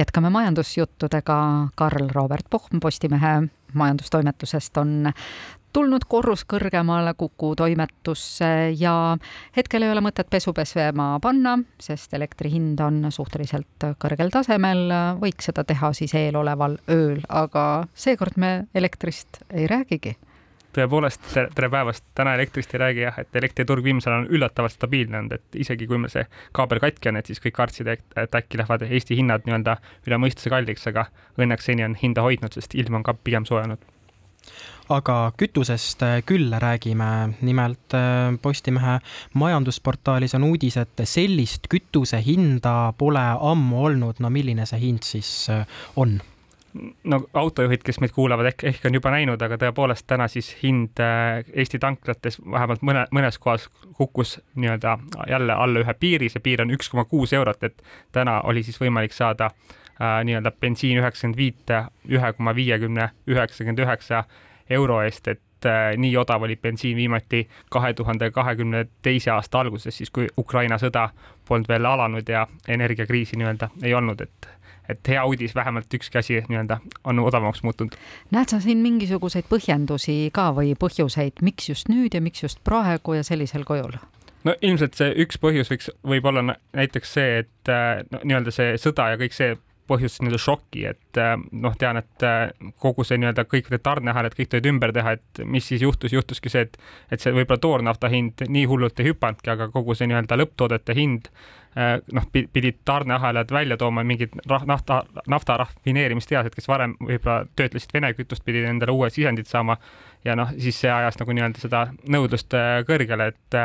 [0.00, 1.68] jätkame majandusjuttudega.
[1.76, 3.42] Karl Robert Pohm Postimehe
[3.74, 5.12] majandustoimetusest on
[5.72, 8.94] tulnud korrus kõrgemale Kuku toimetusse ja
[9.56, 14.88] hetkel ei ole mõtet pesu pesema panna, sest elektri hind on suhteliselt kõrgel tasemel,
[15.20, 20.16] võiks seda teha siis eeloleval ööl, aga seekord me elektrist ei räägigi
[20.76, 25.18] tõepoolest, tere päevast, täna elektrist ei räägi jah, et elektriturg viimasel ajal on üllatavalt stabiilne
[25.18, 26.26] olnud, et isegi kui meil see
[26.56, 29.78] kaabel katki on, et siis kõik kartsid, et äkki lähevad Eesti hinnad nii-öelda
[30.08, 31.08] üle mõistuse kalliks, aga
[31.40, 33.88] õnneks seni on hinda hoidnud, sest ilm on ka pigem soojenenud
[34.90, 37.34] aga kütusest äh, küll räägime.
[37.40, 38.98] nimelt äh, Postimehe
[39.34, 44.20] majandusportaalis on uudis, et sellist kütuse hinda pole ammu olnud.
[44.20, 45.66] no milline see hind siis äh,
[45.96, 46.20] on?
[47.04, 51.00] No autojuhid, kes meid kuulavad, ehk, ehk on juba näinud, aga tõepoolest täna siis hind
[51.00, 56.70] Eesti tanklates vähemalt mõne, mõnes kohas kukkus nii-öelda jälle alla ühe piiri, see piir on
[56.74, 61.84] üks koma kuus eurot, et täna oli siis võimalik saada äh, nii-öelda bensiin üheksakümmend viite
[62.08, 64.24] ühe koma viiekümne üheksakümmend üheksa
[64.70, 69.96] euro eest, et äh, nii odav oli bensiin viimati kahe tuhande kahekümne teise aasta alguses,
[69.96, 71.08] siis kui Ukraina sõda
[71.48, 74.48] polnud veel alanud ja energiakriisi nii-öelda ei olnud, et
[74.90, 77.96] et hea uudis, vähemalt ükski asi nii-öelda on odavamaks muutunud.
[78.30, 83.18] näed sa siin mingisuguseid põhjendusi ka või põhjuseid, miks just nüüd ja miks just praegu
[83.18, 83.96] ja sellisel kujul?
[84.44, 88.76] no ilmselt see üks põhjus võiks, võib olla näiteks see, et äh, no nii-öelda see
[88.80, 89.56] sõda ja kõik see
[89.90, 94.36] põhjustas nii-öelda šoki, et äh, noh, tean, et äh, kogu see nii-öelda kõik need tarneahelad,
[94.38, 96.76] kõik tulid ümber teha, et mis siis juhtus, juhtuski see, et,
[97.10, 101.30] et see võib-olla toornafta hind nii hullult ei hüpanudki, aga kogu see nii-öelda lõpptoodete hind
[101.30, 108.12] äh, noh, pidid tarneahelad välja tooma mingid nafta, nafta rafineerimistehased, kes varem võib-olla töötlesid Vene
[108.18, 109.78] kütust, pidid endale uued sisendid saama
[110.24, 112.54] ja noh, siis see ajas nagu nii-öelda seda nõudlust
[112.86, 113.60] kõrgele, et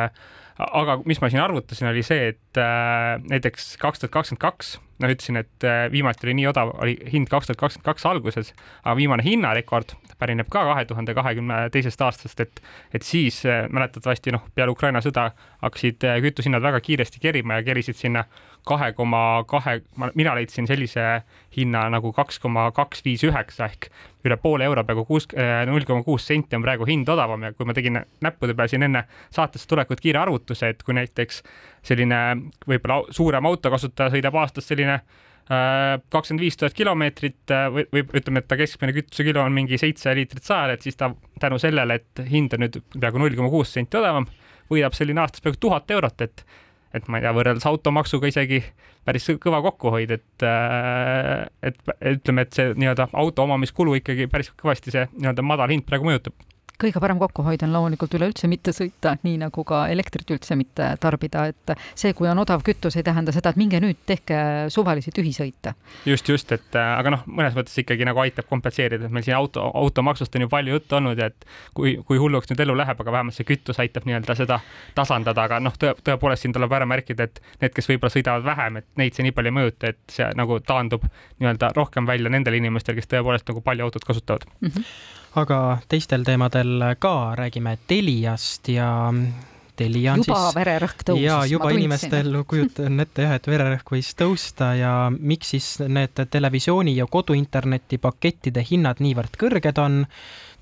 [0.56, 5.10] aga mis ma siin arvutasin, oli see, et äh, näiteks kaks tuhat kakskümmend kaks, no
[5.12, 8.52] ütlesin, et äh, viimati oli nii odav, oli hind kaks tuhat kakskümmend kaks alguses,
[8.84, 12.62] aga viimane hinnarekord pärineb ka kahe tuhande kahekümne teisest aastast, et,
[12.96, 15.30] et siis äh, mäletatavasti noh, peale Ukraina sõda
[15.64, 18.26] hakkasid äh, kütusehinnad väga kiiresti kerima ja kerisid sinna
[18.66, 19.82] kahe koma kahe,
[20.16, 21.22] mina leidsin sellise
[21.58, 23.90] hinna nagu kaks koma kaks viis üheksa ehk
[24.26, 27.54] üle poole euro, peaaegu kuus, äh, null koma kuus senti on praegu hind odavam ja
[27.54, 29.06] kui ma tegin näppude peal siin enne
[29.36, 31.44] saatesse tulekut kiire arvutuse, et kui näiteks
[31.86, 32.22] selline
[32.68, 38.44] võib-olla suurem autokasutaja sõidab aastas selline äh, kakskümmend viis tuhat kilomeetrit äh, või, või ütleme,
[38.44, 41.12] et ta keskmine kütusekilo on mingi seitse liitrit sajal, et siis ta
[41.42, 44.28] tänu sellele, et hind on nüüd peaaegu null koma kuus senti odavam,
[44.72, 46.46] võidab selline aastas peaaegu tuhat eurot, et
[46.96, 48.62] et ma ei tea, võrreldes automaksuga isegi
[49.06, 51.80] päris kõva kokkuhoid, et, äh, et
[52.16, 56.38] ütleme, et see nii-öelda auto omamiskulu ikkagi päris kõvasti see nii-öelda madal hind praegu mõjutab
[56.82, 61.46] kõige parem kokkuhoid on loomulikult üleüldse mitte sõita, nii nagu ka elektrit üldse mitte tarbida,
[61.52, 64.38] et see, kui on odav kütus, ei tähenda seda, et minge nüüd tehke
[64.74, 65.76] suvalisi tühisõite.
[66.06, 69.38] just, just, et äh, aga noh, mõnes mõttes ikkagi nagu aitab kompenseerida, et meil siin
[69.38, 73.02] auto, automaksust on ju palju juttu olnud ja et kui, kui hulluks nüüd elu läheb,
[73.02, 74.60] aga vähemalt see kütus aitab nii-öelda seda
[74.96, 78.82] tasandada, aga noh, tõe, tõepoolest siin tuleb ära märkida, et need, kes võib-olla sõidavad vähem,
[78.82, 81.06] et neid see nii palju ei mõjuta, et see nagu taandub
[81.40, 84.68] nii-öelda rohkem välja nendel inimestel, kes tõepoolest nagu palju autot kasutavad mm.
[84.70, 85.60] -hmm aga
[85.92, 88.90] teistel teemadel ka räägime Teliast ja
[89.76, 90.56] Telia on juba siis.
[90.56, 91.26] vererõhk tõusis.
[91.26, 96.96] ja juba inimestel kujutan ette jah, et vererõhk võis tõusta ja miks siis need televisiooni
[96.96, 100.06] ja koduinterneti pakettide hinnad niivõrd kõrged on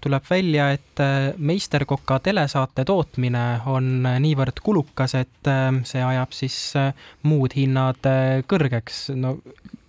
[0.03, 0.99] tuleb välja, et
[1.37, 5.51] meisterkoka telesaate tootmine on niivõrd kulukas, et
[5.87, 6.57] see ajab siis
[7.23, 8.09] muud hinnad
[8.49, 9.05] kõrgeks.
[9.15, 9.37] no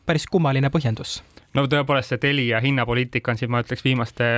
[0.06, 1.22] päris kummaline põhjendus
[1.54, 4.30] no tõepoolest, see Telia hinnapoliitika on siin, ma ütleks, viimaste,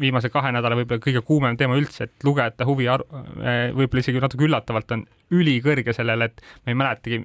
[0.00, 4.96] viimase kahe nädala võib-olla kõige kuumem teema üldse, et lugejate huvi võib-olla isegi natuke üllatavalt
[4.96, 7.20] on ülikõrge sellele, et me ei mäletagi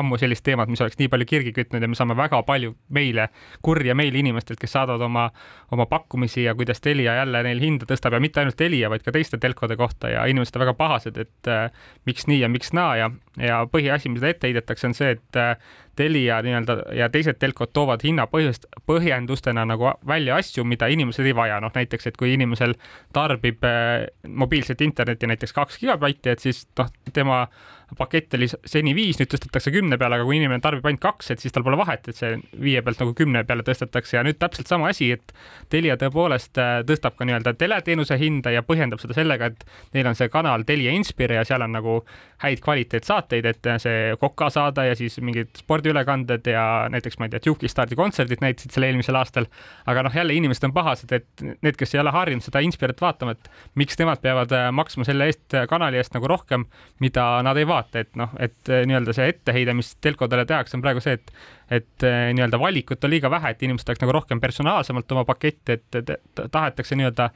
[0.00, 3.28] ammu sellist teemat, mis oleks nii palju kirgi kütnud ja me saame väga palju meile,
[3.62, 5.28] kurja meili inimestelt, kes saadavad oma,
[5.74, 9.14] oma pakkumisi ja kuidas Telia jälle neil hinda tõstab ja mitte ainult Telia, vaid ka
[9.14, 11.70] teiste telkode kohta ja inimesed on väga pahased, et äh,
[12.08, 15.54] miks nii ja miks naa ja, ja põhiasi, mida ette heidetakse, on see, et äh,
[16.00, 21.34] Telia nii-öelda ja teised telkod toovad hinna põhjust, põhjendustena nagu välja asju, mida inimesed ei
[21.36, 22.72] vaja, noh näiteks, et kui inimesel
[23.12, 26.88] tarbib äh, mobiilset internetti näiteks kaks gigabaiti, et siis noh,
[27.20, 27.50] tema
[27.98, 31.42] pakett oli seni viis, nüüd tõstetakse kümne peale, aga kui inimene tarbib ainult kaks, et
[31.42, 34.70] siis tal pole vahet, et see viie pealt nagu kümne peale tõstetakse ja nüüd täpselt
[34.70, 35.34] sama asi, et
[35.70, 39.64] Telia tõepoolest äh, tõstab ka nii-öelda teleteenuse hinda ja põhjendab seda sellega, et
[39.96, 42.00] neil on see kanal Telia Inspire ja seal on nagu
[42.44, 47.42] häid kvaliteetsaateid, et see Koka saada ja siis mingid spordiülekanded ja näiteks ma ei tea,
[47.50, 49.46] Juki-Stardi kontserdid näitasid selle eelmisel aastal.
[49.86, 53.34] aga noh, jälle inimesed on pahased, et need, kes ei ole harjunud seda Inspiret vaatama,
[53.36, 56.66] et miks nemad peavad äh, maksma selle eest, kanali eest nagu rohkem,
[57.00, 60.76] mida nad ei vaata vaate, et noh, et äh, nii-öelda see etteheide, mis telkodele tehakse,
[60.78, 61.34] on praegu see, et
[61.70, 65.76] et äh, nii-öelda valikut on liiga vähe, et inimesed tahaks nagu rohkem personaalsemalt oma paketti,
[65.76, 67.28] et tahetakse nii-öelda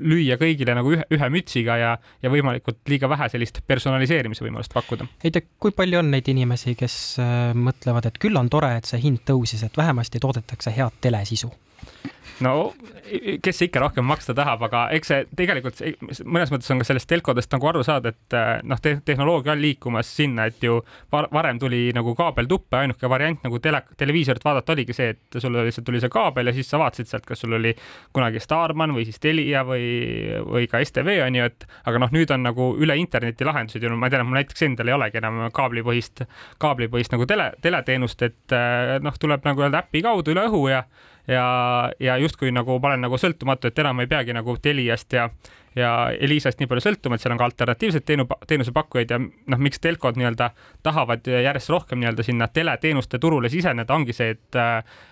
[0.00, 1.90] lüüa kõigile nagu ühe, ühe mütsiga ja,
[2.24, 5.08] ja võimalikult liiga vähe sellist personaliseerimise võimalust pakkuda.
[5.24, 6.96] ei tea, kui palju on neid inimesi, kes
[7.60, 11.52] mõtlevad, et küll on tore, et see hind tõusis, et vähemasti toodetakse head telesisu?
[12.42, 12.72] No
[13.42, 15.80] kes ikka rohkem maksta tahab, aga eks see tegelikult
[16.24, 19.62] mõnes mõttes on ka sellest telkodest nagu aru saada, et äh, noh te, tehnoloogia on
[19.62, 20.80] liikumas sinna, et ju
[21.12, 25.86] varem tuli nagu kaabeltuppe, ainuke variant nagu tele, televiisorit vaadata oligi see, et sul lihtsalt
[25.86, 27.74] tuli see kaabel ja siis sa vaatasid sealt, kas sul oli
[28.14, 29.86] kunagi Starman või siis Telia või,
[30.48, 33.92] või ka STV on ju, et aga noh, nüüd on nagu üle interneti lahendused ja
[33.92, 36.26] no ma tean, mul näiteks endal ei olegi enam kaablipõhist,
[36.62, 40.84] kaablipõhist nagu tele, teleteenust, et äh, noh, tuleb nagu öelda äpi kaudu üle õhu ja
[41.28, 45.28] ja, ja justkui nagu ma olen nagu sõltumatu, et enam ei peagi nagu Teliast ja
[45.76, 45.90] ja
[46.20, 50.18] Elisast nii palju sõltuma, et seal on ka alternatiivseid teenu, teenusepakkujaid ja noh, miks telkod
[50.18, 50.50] nii-öelda
[50.86, 54.60] tahavad järjest rohkem nii-öelda sinna teleteenuste turule siseneda, ongi see, et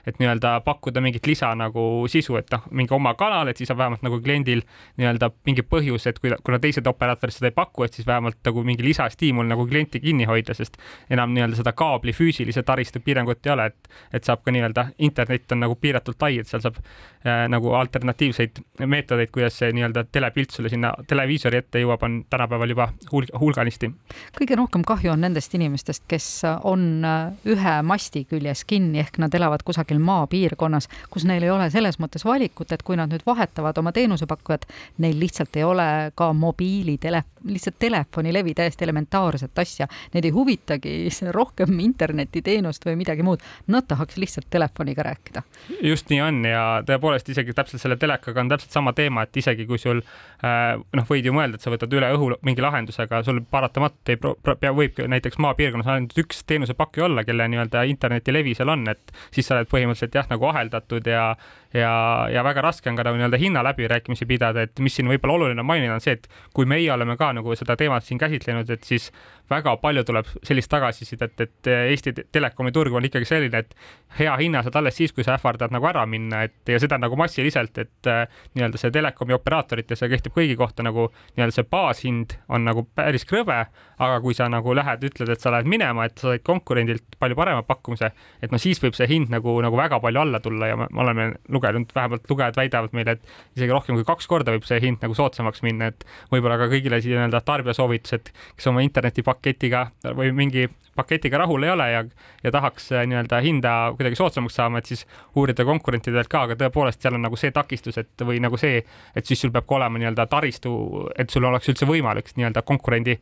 [0.07, 3.79] et nii-öelda pakkuda mingit lisa nagu sisu, et noh, mingi oma kanal, et siis on
[3.79, 4.63] vähemalt nagu kliendil
[5.01, 8.65] nii-öelda mingi põhjus, et kui, kuna teised operaatorid seda ei paku, et siis vähemalt nagu
[8.67, 10.79] mingi lisastiimul nagu klienti kinni hoida, sest
[11.11, 15.53] enam nii-öelda seda kaabli füüsilise taristu piirangut ei ole, et et saab ka nii-öelda, internet
[15.53, 20.52] on nagu piiratult lai, et seal saab äh, nagu alternatiivseid meetodeid, kuidas see nii-öelda telepilt
[20.53, 23.91] pilt sulle sinna televiisori ette jõuab, on tänapäeval juba hulg, hulganisti.
[24.37, 29.35] kõige rohkem kahju on nendest inimestest, kes on äh, ühe masti küljes kinni, ehk nad
[29.35, 33.79] elavad kusagil maapiirkonnas, kus neil ei ole selles mõttes valikut, et kui nad nüüd vahetavad
[33.79, 34.67] oma teenusepakkujat,
[34.99, 39.89] neil lihtsalt ei ole ka mobiilitele, lihtsalt telefonilevi, täiesti elementaarset asja.
[40.15, 40.95] Neid ei huvitagi
[41.35, 43.43] rohkem internetiteenust või midagi muud,
[43.73, 45.43] nad tahaks lihtsalt telefoniga rääkida.
[45.83, 49.67] just nii on ja tõepoolest isegi täpselt selle telekaga on täpselt sama teema, et isegi
[49.67, 50.03] kui sul
[50.43, 54.19] Äh, noh, võid ju mõelda, et sa võtad üle õhu mingi lahendusega, sul paratamatult ei
[54.19, 59.47] pea, võib näiteks maapiirkonnas ainult üks teenusepakkuja olla, kelle nii-öelda internetilevi seal on, et siis
[59.47, 61.29] sa oled põhimõtteliselt jah, nagu aheldatud ja
[61.75, 61.93] ja,
[62.33, 65.65] ja väga raske on ka nagu nii-öelda hinna läbirääkimisi pidada, et mis siin võib-olla oluline
[65.67, 69.11] mainida, on see, et kui meie oleme ka nagu seda teemat siin käsitlenud, et siis
[69.51, 73.75] väga palju tuleb sellist tagasisidet, et Eesti Telekomi turg on ikkagi selline, et
[74.19, 77.17] hea hinna saad alles siis, kui sa ähvardad nagu ära minna, et ja seda nagu
[77.21, 78.25] massiliselt, et äh,
[78.57, 82.87] nii-öelda see telekomi operaatorid ja see kehtib kõigi kohta nagu nii-öelda see baashind on nagu
[82.97, 83.59] päris krõbe,
[84.03, 87.39] aga kui sa nagu lähed, ütled, et sa lähed minema, et sa said konkurendilt palju
[87.39, 90.79] parema pakkumise, et no siis võib see hind nagu, nagu väga palju alla tulla ja
[90.81, 94.81] me oleme lugenud, vähemalt lugejad väidavad meile, et isegi rohkem kui kaks korda võib see
[94.83, 99.87] hind nagu soodsamaks minna, et võib-olla ka kõigile nii-öelda tarbijasoovitused, kes oma internetipaketiga
[100.19, 102.05] või mingi paketiga rahul ei ole ja,
[102.45, 105.07] ja tahaks äh, nii-öelda hinda kuidagi soodsamaks saama, et siis
[105.37, 108.83] uurida konkurentidelt ka, aga tõepoolest seal on nagu see takistus, et või nagu see,
[109.17, 110.75] et siis sul peab ka olema nii-öelda taristu,
[111.17, 113.19] et sul oleks üldse võimalik nii-öelda konkurendi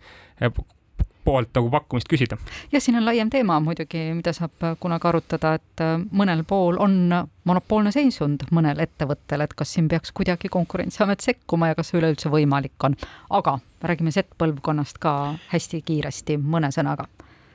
[1.24, 2.38] poolt nagu pakkumist küsida.
[2.72, 6.96] jah, siin on laiem teema muidugi, mida saab kunagi arutada, et äh, mõnel pool on
[7.44, 12.32] monopoolne seisund mõnel ettevõttel, et kas siin peaks kuidagi Konkurentsiamet sekkuma ja kas see üleüldse
[12.32, 12.96] võimalik on.
[13.30, 17.08] aga räägime Z-põlvkonnast ka hästi kiiresti mõne sõnaga.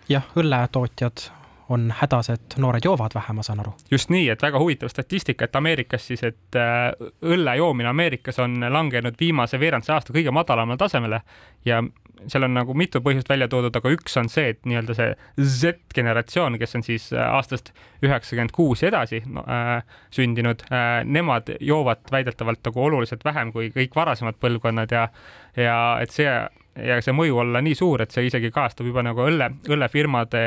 [0.09, 1.29] jah, õlletootjad
[1.69, 3.73] on hädas, et noored joovad vähe, ma saan aru.
[3.91, 6.91] just nii, et väga huvitav statistika, et Ameerikas siis, et äh,
[7.25, 11.21] õlle joomine Ameerikas on langenud viimase veerandse aasta kõige madalamale tasemele
[11.65, 11.81] ja
[12.27, 15.09] seal on nagu mitu põhjust välja toodud, aga üks on see, et nii-öelda see
[15.41, 17.71] Z-generatsioon, kes on siis äh, aastast
[18.05, 19.79] üheksakümmend kuus edasi no, äh,
[20.15, 25.07] sündinud äh,, nemad joovad väidetavalt nagu oluliselt vähem kui kõik varasemad põlvkonnad ja,
[25.57, 26.29] ja et see
[26.75, 30.41] ja see mõju olla nii suur, et see isegi kajastub juba nagu õlle, õllefirmade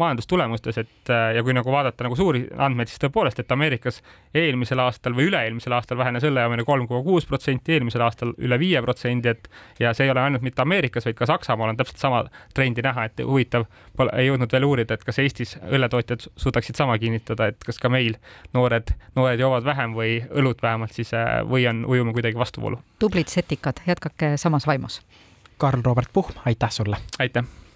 [0.00, 4.00] majandustulemustes, et äh, ja kui nagu vaadata nagu suuri andmeid, siis tõepoolest, et Ameerikas
[4.36, 8.58] eelmisel aastal või üle-eelmisel aastal vähenes õlle joomine kolm koma kuus protsenti, eelmisel aastal üle
[8.60, 9.50] viie protsendi, et
[9.82, 12.24] ja see ei ole ainult mitte Ameerikas, vaid ka Saksamaal on täpselt sama
[12.56, 16.96] trendi näha, et huvitav, pole, ei jõudnud veel uurida, et kas Eestis õlletootjad suudaksid sama
[16.98, 18.16] kinnitada, et kas ka meil
[18.56, 22.80] noored, noored joovad vähem või õlut vähemalt siis äh, või on, ujume kuidagi vastuvoolu.
[22.98, 25.02] tublid setikad, jätkake samas vaimus
[25.58, 26.96] Karl-Robert Puhm, aitäh sulle!
[27.18, 27.44] aitäh!